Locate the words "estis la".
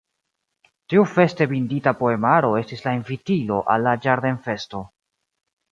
2.63-2.97